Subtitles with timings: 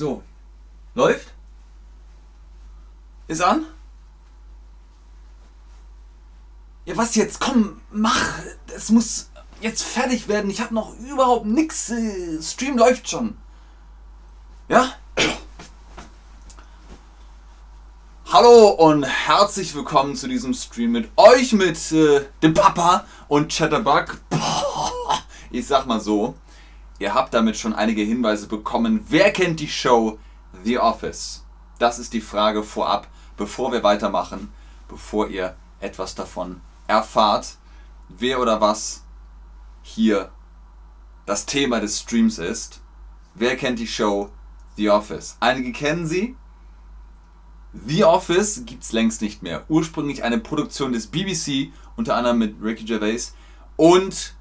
[0.00, 0.22] So.
[0.94, 1.34] Läuft?
[3.28, 3.66] Ist an?
[6.86, 7.38] Ja, was jetzt?
[7.38, 8.38] Komm, mach!
[8.74, 9.28] Es muss
[9.60, 10.50] jetzt fertig werden.
[10.50, 11.90] Ich habe noch überhaupt nichts.
[11.90, 13.36] Äh, Stream läuft schon.
[14.70, 14.94] Ja?
[18.32, 24.18] Hallo und herzlich willkommen zu diesem Stream mit euch, mit äh, dem Papa und Chatterbug.
[24.30, 25.18] Boah,
[25.50, 26.36] ich sag mal so,
[27.00, 29.04] ihr habt damit schon einige Hinweise bekommen.
[29.08, 30.20] Wer kennt die Show
[30.62, 31.44] The Office?
[31.80, 34.52] Das ist die Frage vorab, bevor wir weitermachen,
[34.86, 37.56] bevor ihr etwas davon erfahrt,
[38.08, 39.02] wer oder was
[39.82, 40.30] hier
[41.26, 42.80] das Thema des Streams ist.
[43.34, 44.30] Wer kennt die Show
[44.76, 45.36] The Office?
[45.40, 46.36] Einige kennen sie,
[47.72, 49.64] The Office gibt es längst nicht mehr.
[49.68, 53.34] Ursprünglich eine Produktion des BBC, unter anderem mit Ricky Gervais.
[53.76, 54.34] Und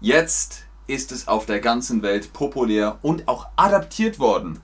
[0.00, 4.60] jetzt ist es auf der ganzen Welt populär und auch adaptiert worden.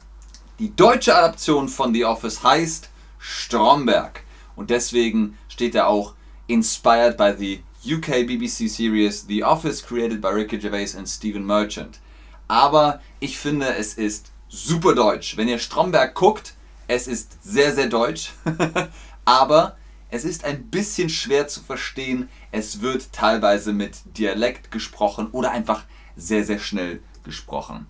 [0.59, 4.23] Die deutsche Adaption von The Office heißt Stromberg.
[4.56, 6.15] Und deswegen steht er auch
[6.47, 7.62] inspired by the
[7.95, 12.00] UK BBC series The Office created by Ricky Gervais and Stephen Merchant.
[12.48, 15.37] Aber ich finde, es ist super deutsch.
[15.37, 16.55] Wenn ihr Stromberg guckt,
[16.89, 18.33] es ist sehr, sehr deutsch,
[19.25, 19.77] aber
[20.11, 22.28] es ist ein bisschen schwer zu verstehen.
[22.53, 25.84] Es wird teilweise mit Dialekt gesprochen oder einfach
[26.17, 27.86] sehr, sehr schnell gesprochen.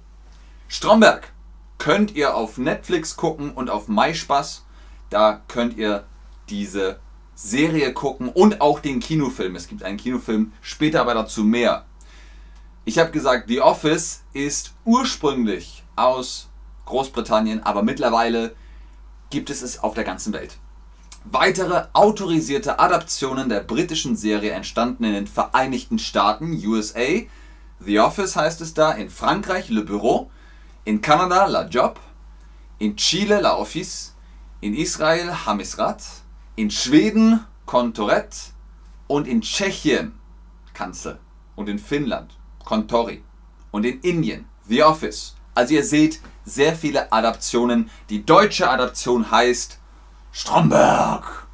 [0.68, 1.32] Stromberg
[1.78, 4.64] könnt ihr auf Netflix gucken und auf MySpaß.
[5.10, 6.04] Da könnt ihr
[6.48, 6.98] diese
[7.34, 9.56] Serie gucken und auch den Kinofilm.
[9.56, 11.84] Es gibt einen Kinofilm, später aber dazu mehr.
[12.84, 16.48] Ich habe gesagt, The Office ist ursprünglich aus
[16.86, 18.54] Großbritannien, aber mittlerweile
[19.30, 20.56] gibt es es auf der ganzen Welt.
[21.24, 27.24] Weitere autorisierte Adaptionen der britischen Serie entstanden in den Vereinigten Staaten, USA,
[27.78, 30.30] The Office heißt es da, in Frankreich Le Bureau,
[30.84, 32.00] in Kanada La Job,
[32.78, 34.14] in Chile La Office,
[34.60, 36.02] in Israel Hamisrat,
[36.56, 38.52] in Schweden Kontoret
[39.08, 40.18] und in Tschechien
[40.72, 41.18] Kanzel
[41.54, 42.32] und in Finnland
[42.64, 43.22] Kontori
[43.70, 45.34] und in Indien The Office.
[45.54, 47.90] Also ihr seht, sehr viele Adaptionen.
[48.08, 49.78] Die deutsche Adaption heißt
[50.32, 51.46] Stromberg.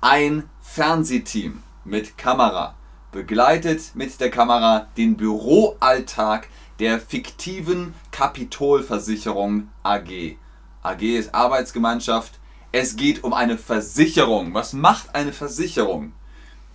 [0.00, 2.74] Ein Fernsehteam mit Kamera
[3.18, 6.46] begleitet mit der Kamera den Büroalltag
[6.78, 10.36] der fiktiven Kapitolversicherung AG.
[10.84, 12.38] AG ist Arbeitsgemeinschaft.
[12.70, 14.54] Es geht um eine Versicherung.
[14.54, 16.12] Was macht eine Versicherung?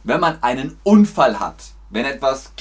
[0.04, 2.52] Wenn man einen Unfall hat, wenn etwas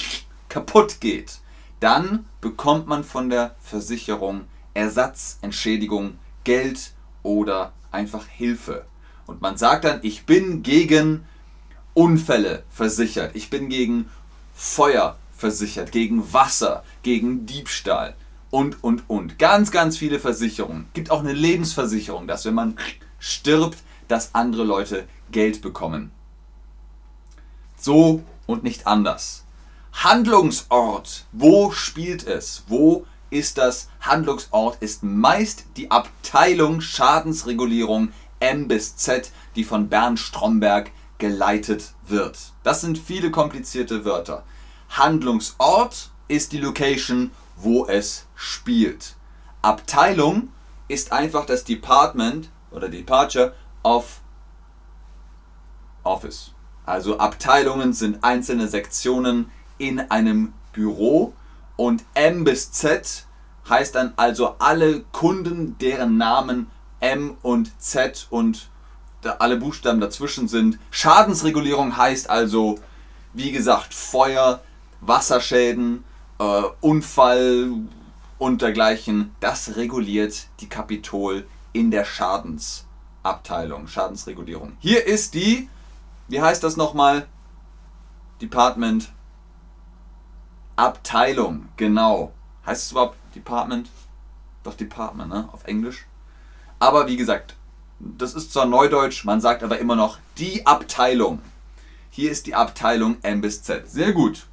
[0.47, 1.39] kaputt geht,
[1.81, 8.85] dann bekommt man von der Versicherung Ersatz, Entschädigung, Geld oder einfach Hilfe.
[9.25, 11.25] Und man sagt dann, ich bin gegen
[11.93, 14.09] Unfälle versichert, ich bin gegen
[14.53, 18.15] Feuer versichert, gegen Wasser, gegen Diebstahl
[18.49, 19.39] und, und, und.
[19.39, 20.87] Ganz, ganz viele Versicherungen.
[20.93, 22.77] Gibt auch eine Lebensversicherung, dass wenn man
[23.19, 26.11] stirbt, dass andere Leute Geld bekommen.
[27.77, 29.43] So und nicht anders.
[29.93, 32.63] Handlungsort, wo spielt es?
[32.67, 40.19] Wo ist das Handlungsort, ist meist die Abteilung Schadensregulierung M bis Z, die von Bernd
[40.19, 40.91] Stromberg
[41.23, 42.37] geleitet wird.
[42.63, 44.43] Das sind viele komplizierte Wörter.
[44.89, 49.15] Handlungsort ist die Location, wo es spielt.
[49.61, 50.49] Abteilung
[50.89, 54.19] ist einfach das Department oder Departure of
[56.03, 56.51] Office.
[56.85, 61.31] Also Abteilungen sind einzelne Sektionen in einem Büro
[61.77, 63.25] und M bis Z
[63.69, 66.69] heißt dann also alle Kunden, deren Namen
[66.99, 68.69] M und Z und
[69.25, 70.79] alle Buchstaben dazwischen sind.
[70.91, 72.79] Schadensregulierung heißt also,
[73.33, 74.61] wie gesagt, Feuer,
[75.01, 76.03] Wasserschäden,
[76.39, 77.71] äh, Unfall
[78.37, 79.35] und dergleichen.
[79.39, 84.77] Das reguliert die Kapitol in der Schadensabteilung, Schadensregulierung.
[84.79, 85.69] Hier ist die,
[86.27, 87.27] wie heißt das nochmal?
[88.41, 89.11] Department
[90.75, 92.33] Abteilung, genau.
[92.65, 93.89] Heißt es überhaupt Department?
[94.63, 95.49] Doch Department, ne?
[95.51, 96.05] Auf Englisch.
[96.79, 97.55] Aber wie gesagt,
[98.17, 101.41] das ist zwar Neudeutsch, man sagt aber immer noch die Abteilung.
[102.09, 103.89] Hier ist die Abteilung M bis Z.
[103.89, 104.45] Sehr gut.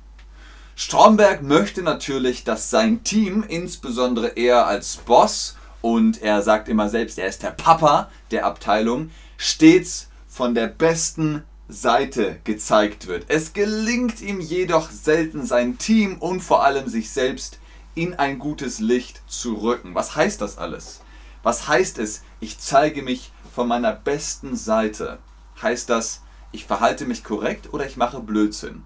[0.77, 7.19] Stromberg möchte natürlich, dass sein Team, insbesondere er als Boss, und er sagt immer selbst,
[7.19, 13.27] er ist der Papa der Abteilung, stets von der besten Seite gezeigt wird.
[13.29, 17.59] Es gelingt ihm jedoch selten, sein Team und vor allem sich selbst
[17.95, 19.95] in ein gutes Licht zu rücken.
[19.95, 21.01] Was heißt das alles?
[21.43, 25.19] Was heißt es, ich zeige mich von meiner besten Seite?
[25.61, 28.85] Heißt das, ich verhalte mich korrekt oder ich mache Blödsinn?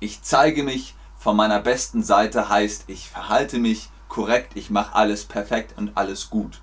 [0.00, 5.24] Ich zeige mich von meiner besten Seite heißt, ich verhalte mich korrekt, ich mache alles
[5.24, 6.60] perfekt und alles gut.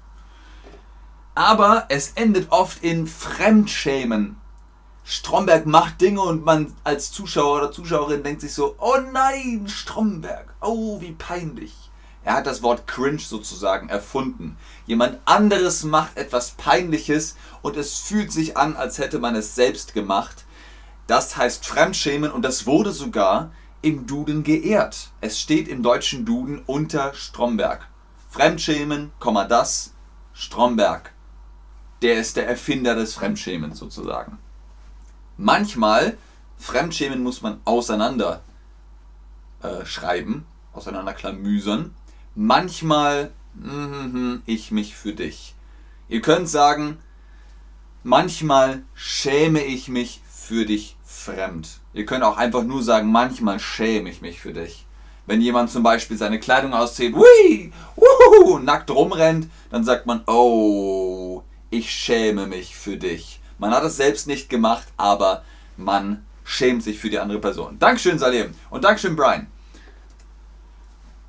[1.36, 4.38] Aber es endet oft in Fremdschämen.
[5.04, 10.56] Stromberg macht Dinge und man als Zuschauer oder Zuschauerin denkt sich so, oh nein, Stromberg,
[10.62, 11.92] oh wie peinlich.
[12.26, 14.58] Er hat das Wort cringe sozusagen erfunden.
[14.88, 19.94] Jemand anderes macht etwas Peinliches und es fühlt sich an, als hätte man es selbst
[19.94, 20.44] gemacht.
[21.06, 23.52] Das heißt Fremdschämen und das wurde sogar
[23.84, 25.12] im Duden geehrt.
[25.22, 27.88] Es steht im deutschen Duden unter Stromberg.
[28.32, 29.12] Fremdschämen,
[29.48, 29.94] das,
[30.34, 31.14] Stromberg.
[32.02, 34.40] Der ist der Erfinder des Fremdschämens sozusagen.
[35.38, 36.18] Manchmal,
[36.58, 38.42] Fremdschämen muss man auseinander
[39.62, 41.94] äh, schreiben, auseinanderklamüsern.
[42.36, 45.56] Manchmal, mm, ich mich für dich.
[46.10, 46.98] Ihr könnt sagen,
[48.04, 51.80] manchmal schäme ich mich für dich fremd.
[51.94, 54.86] Ihr könnt auch einfach nur sagen, manchmal schäme ich mich für dich.
[55.26, 61.42] Wenn jemand zum Beispiel seine Kleidung auszieht, hui, wuhu, nackt rumrennt, dann sagt man, oh,
[61.70, 63.40] ich schäme mich für dich.
[63.58, 65.44] Man hat es selbst nicht gemacht, aber
[65.78, 67.80] man schämt sich für die andere Person.
[67.80, 68.54] Dankeschön, Salim.
[68.70, 69.48] Und Dankeschön, Brian.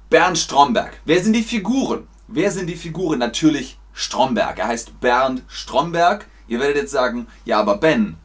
[0.09, 1.01] Bernd Stromberg.
[1.05, 2.07] Wer sind die Figuren?
[2.29, 3.19] Wer sind die Figuren?
[3.19, 4.59] Natürlich Stromberg.
[4.59, 6.27] Er heißt Bernd Stromberg.
[6.47, 8.17] Ihr werdet jetzt sagen, ja, aber Ben,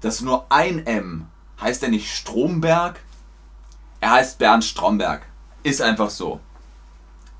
[0.00, 1.26] das ist nur ein M.
[1.60, 3.00] Heißt er nicht Stromberg?
[4.00, 5.26] Er heißt Bernd Stromberg.
[5.62, 6.40] Ist einfach so.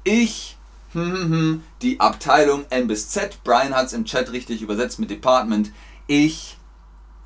[0.02, 0.58] Ich,
[0.92, 4.98] hm, hm, hm, die Abteilung M bis Z, Brian hat es im Chat richtig übersetzt
[4.98, 5.72] mit Department.
[6.06, 6.58] Ich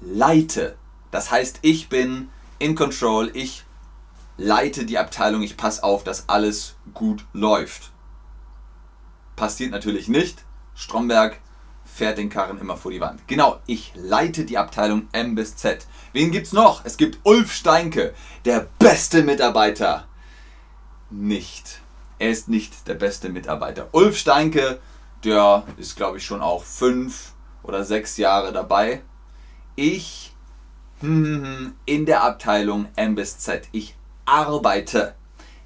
[0.01, 0.77] leite.
[1.11, 2.29] Das heißt, ich bin
[2.61, 3.65] in Control, ich
[4.39, 7.91] leite die Abteilung, ich passe auf, dass alles gut läuft.
[9.37, 10.45] Passiert natürlich nicht.
[10.75, 11.39] Stromberg
[11.85, 13.27] fährt den Karren immer vor die Wand.
[13.27, 15.87] Genau, ich leite die Abteilung M bis Z.
[16.13, 16.85] Wen gibt's noch?
[16.85, 18.15] Es gibt Ulf Steinke,
[18.45, 20.07] der beste Mitarbeiter.
[21.11, 21.81] Nicht.
[22.19, 23.89] Er ist nicht der beste Mitarbeiter.
[23.93, 24.79] Ulf Steinke,
[25.25, 27.33] der ist glaube ich schon auch fünf
[27.63, 29.03] oder sechs Jahre dabei.
[29.75, 30.35] Ich
[31.01, 33.69] hm, in der Abteilung M bis Z.
[33.73, 33.97] Ich
[34.29, 35.15] arbeite.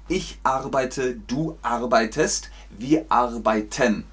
[0.07, 4.05] Ich arbeite, du arbeitest, wir arbeiten.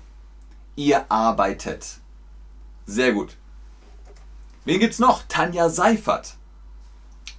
[0.75, 1.99] Ihr arbeitet.
[2.85, 3.37] Sehr gut.
[4.65, 5.23] Wen gibt's noch?
[5.29, 6.37] Tanja Seifert.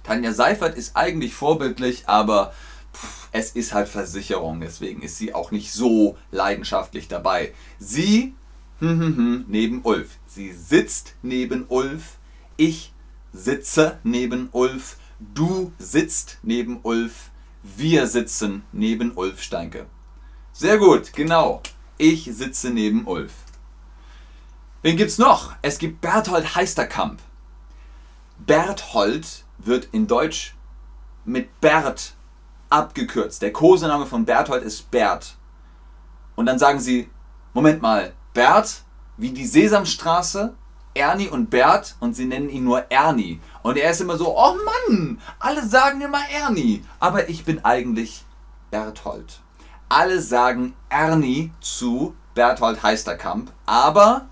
[0.02, 2.54] Tanja Seifert ist eigentlich vorbildlich, aber
[2.94, 7.52] pff, es ist halt Versicherung, deswegen ist sie auch nicht so leidenschaftlich dabei.
[7.78, 8.34] Sie
[8.78, 10.18] hm, hm, hm, neben Ulf.
[10.26, 12.16] Sie sitzt neben Ulf.
[12.56, 12.92] Ich
[13.32, 14.96] sitze neben Ulf.
[15.34, 17.30] Du sitzt neben Ulf.
[17.62, 19.86] Wir sitzen neben Ulf Steinke.
[20.52, 21.62] Sehr gut, genau.
[21.96, 23.32] Ich sitze neben Ulf.
[24.82, 25.54] Wen gibt's noch?
[25.62, 27.20] Es gibt Berthold Heisterkamp.
[28.38, 30.54] Berthold wird in Deutsch
[31.24, 32.14] mit Bert
[32.68, 33.42] abgekürzt.
[33.42, 35.36] Der Kosename von Berthold ist Bert.
[36.34, 37.08] Und dann sagen sie,
[37.54, 38.82] Moment mal, Bert
[39.16, 40.54] wie die Sesamstraße,
[40.94, 43.40] Ernie und Bert und sie nennen ihn nur Ernie.
[43.62, 44.54] Und er ist immer so, oh
[44.88, 46.84] Mann, alle sagen immer Ernie.
[47.00, 48.24] Aber ich bin eigentlich
[48.70, 49.40] Berthold.
[49.88, 54.28] Alle sagen Ernie zu Berthold Heisterkamp, aber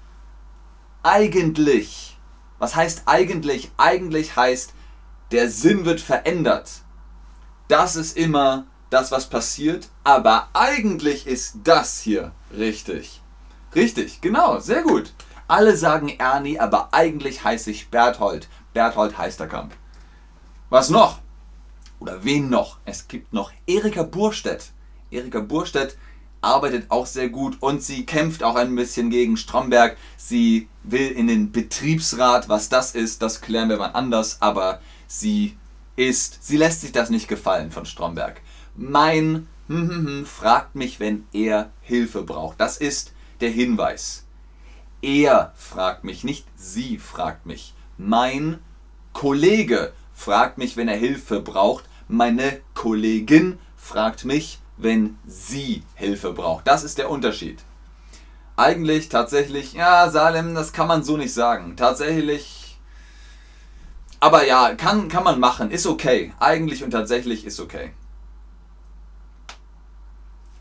[1.03, 2.19] eigentlich.
[2.59, 3.71] Was heißt eigentlich?
[3.77, 4.75] Eigentlich heißt,
[5.31, 6.71] der Sinn wird verändert.
[7.69, 13.23] Das ist immer das, was passiert, aber eigentlich ist das hier richtig.
[13.75, 15.13] Richtig, genau, sehr gut.
[15.51, 18.47] Alle sagen Ernie, aber eigentlich heiße ich Berthold.
[18.73, 19.73] Berthold Heisterkamp.
[20.69, 21.19] Was noch?
[21.99, 22.79] Oder wen noch?
[22.85, 24.71] Es gibt noch Erika Burstedt.
[25.11, 25.99] Erika Burstedt
[26.41, 29.97] arbeitet auch sehr gut und sie kämpft auch ein bisschen gegen Stromberg.
[30.17, 35.57] Sie will in den Betriebsrat, was das ist, das klären wir mal anders, aber sie
[35.97, 38.41] ist, sie lässt sich das nicht gefallen von Stromberg.
[38.77, 42.61] Mein hm, hm, hm, fragt mich, wenn er Hilfe braucht.
[42.61, 44.27] Das ist der Hinweis.
[45.03, 47.75] Er fragt mich, nicht sie fragt mich.
[47.97, 48.59] Mein
[49.13, 51.85] Kollege fragt mich, wenn er Hilfe braucht.
[52.09, 56.67] Meine Kollegin fragt mich, wenn sie Hilfe braucht.
[56.67, 57.63] Das ist der Unterschied.
[58.57, 61.77] Eigentlich tatsächlich, ja, Salem, das kann man so nicht sagen.
[61.77, 62.79] Tatsächlich,
[64.19, 66.35] aber ja, kann, kann man machen, ist okay.
[66.41, 67.93] Eigentlich und tatsächlich ist okay.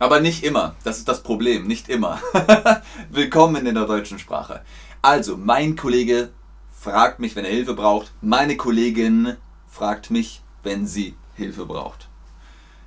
[0.01, 2.21] Aber nicht immer, das ist das Problem, nicht immer.
[3.09, 4.61] Willkommen in der deutschen Sprache.
[5.01, 6.29] Also, mein Kollege
[6.71, 8.13] fragt mich, wenn er Hilfe braucht.
[8.21, 9.35] Meine Kollegin
[9.67, 12.07] fragt mich, wenn sie Hilfe braucht.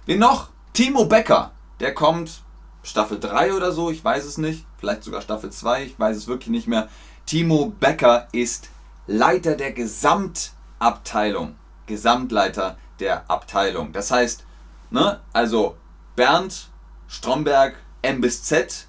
[0.07, 0.49] Wen noch?
[0.73, 1.51] Timo Becker,
[1.81, 2.41] der kommt
[2.83, 4.65] Staffel 3 oder so, ich weiß es nicht.
[4.79, 6.89] Vielleicht sogar Staffel 2, ich weiß es wirklich nicht mehr.
[7.27, 8.71] Timo Becker ist
[9.07, 11.57] Leiter der Gesamtabteilung.
[11.85, 13.93] Gesamtleiter der Abteilung.
[13.93, 14.47] Das heißt,
[14.91, 15.77] ne, also
[16.17, 16.72] Bernd
[17.13, 18.89] Stromberg M bis Z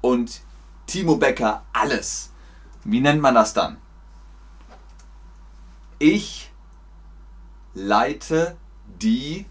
[0.00, 0.40] und
[0.86, 2.30] Timo Becker alles.
[2.84, 3.76] Wie nennt man das dann?
[5.98, 6.50] Ich
[7.74, 9.44] leite die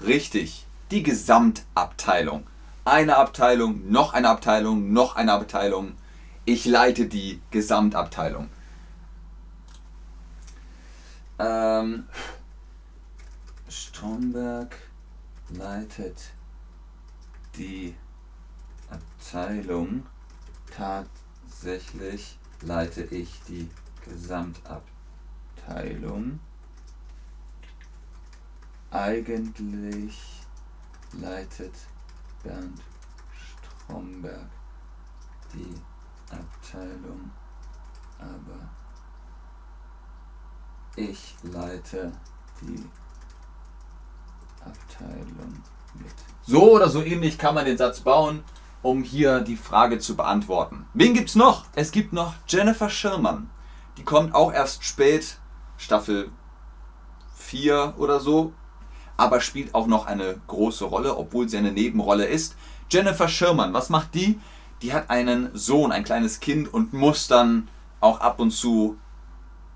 [0.00, 2.46] richtig, die Gesamtabteilung.
[2.86, 5.94] Eine Abteilung, noch eine Abteilung, noch eine Abteilung.
[6.46, 8.48] Ich leite die Gesamtabteilung.
[11.38, 12.08] Ähm,
[13.68, 14.74] Stromberg
[15.50, 16.32] leitet
[17.56, 17.94] die
[18.90, 20.06] Abteilung.
[20.74, 23.70] Tatsächlich leite ich die
[24.04, 26.40] Gesamtabteilung.
[28.90, 30.42] Eigentlich
[31.12, 31.74] leitet
[32.42, 32.82] Bernd
[33.84, 34.48] Stromberg
[35.54, 35.74] die
[36.30, 37.30] Abteilung,
[38.18, 38.68] aber
[40.96, 42.12] ich leite
[42.60, 42.84] die
[44.60, 45.62] Abteilung.
[46.44, 48.42] So oder so ähnlich kann man den Satz bauen,
[48.82, 50.86] um hier die Frage zu beantworten.
[50.92, 51.66] Wen gibt's noch?
[51.74, 53.48] Es gibt noch Jennifer Schirmann.
[53.96, 55.38] Die kommt auch erst spät,
[55.76, 56.30] Staffel
[57.36, 58.52] 4 oder so,
[59.16, 62.56] aber spielt auch noch eine große Rolle, obwohl sie eine Nebenrolle ist.
[62.90, 64.40] Jennifer Schirmann, was macht die?
[64.82, 67.68] Die hat einen Sohn, ein kleines Kind und muss dann
[68.00, 68.96] auch ab und zu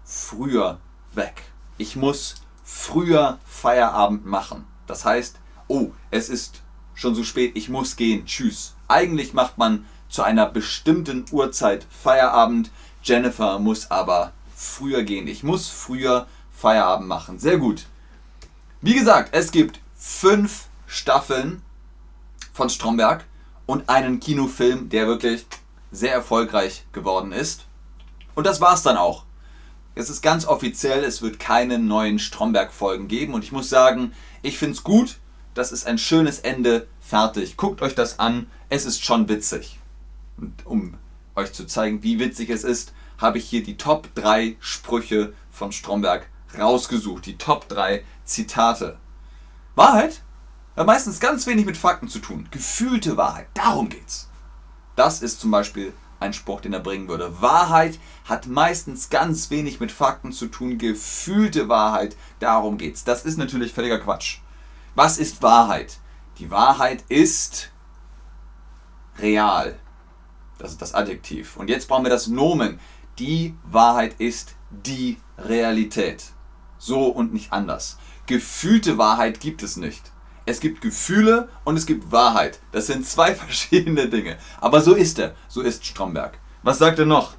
[0.04, 0.78] früher
[1.14, 1.44] weg.
[1.78, 4.66] Ich muss früher Feierabend machen.
[4.86, 6.62] Das heißt, oh, es ist
[6.94, 8.74] schon so spät, ich muss gehen, tschüss.
[8.88, 12.70] Eigentlich macht man zu einer bestimmten Uhrzeit Feierabend.
[13.02, 15.28] Jennifer muss aber früher gehen.
[15.28, 17.38] Ich muss früher Feierabend machen.
[17.38, 17.86] Sehr gut.
[18.80, 21.62] Wie gesagt, es gibt fünf Staffeln
[22.52, 23.24] von Stromberg
[23.66, 25.46] und einen Kinofilm, der wirklich
[25.90, 27.66] sehr erfolgreich geworden ist.
[28.34, 29.24] Und das war's dann auch.
[29.94, 33.34] Es ist ganz offiziell, es wird keine neuen Stromberg-Folgen geben.
[33.34, 35.18] Und ich muss sagen, ich finde es gut.
[35.56, 36.86] Das ist ein schönes Ende.
[37.00, 37.56] Fertig.
[37.56, 38.50] Guckt euch das an.
[38.68, 39.80] Es ist schon witzig.
[40.36, 40.98] Und um
[41.34, 45.72] euch zu zeigen, wie witzig es ist, habe ich hier die Top 3 Sprüche von
[45.72, 47.24] Stromberg rausgesucht.
[47.24, 48.98] Die Top 3 Zitate.
[49.74, 50.20] Wahrheit
[50.76, 52.48] hat meistens ganz wenig mit Fakten zu tun.
[52.50, 53.46] Gefühlte Wahrheit.
[53.54, 54.28] Darum geht's.
[54.94, 57.40] Das ist zum Beispiel ein Spruch, den er bringen würde.
[57.40, 60.76] Wahrheit hat meistens ganz wenig mit Fakten zu tun.
[60.76, 63.04] Gefühlte Wahrheit, darum geht's.
[63.04, 64.40] Das ist natürlich völliger Quatsch.
[64.96, 65.98] Was ist Wahrheit?
[66.38, 67.70] Die Wahrheit ist
[69.18, 69.78] real.
[70.56, 71.58] Das ist das Adjektiv.
[71.58, 72.80] Und jetzt brauchen wir das Nomen.
[73.18, 76.24] Die Wahrheit ist die Realität.
[76.78, 77.98] So und nicht anders.
[78.24, 80.12] Gefühlte Wahrheit gibt es nicht.
[80.46, 82.58] Es gibt Gefühle und es gibt Wahrheit.
[82.72, 84.38] Das sind zwei verschiedene Dinge.
[84.62, 85.34] Aber so ist er.
[85.46, 86.38] So ist Stromberg.
[86.62, 87.34] Was sagt er noch?